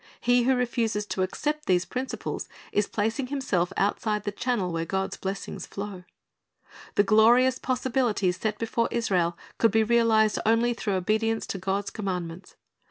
[0.19, 5.15] He who refuses to accept these principles is placing himself outside the channel where God's
[5.15, 6.05] blessings flow.
[6.95, 12.55] The glorious possibilities set before Israel could be realized only through obedience to God's commandments.